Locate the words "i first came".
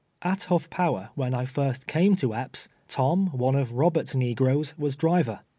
1.35-2.15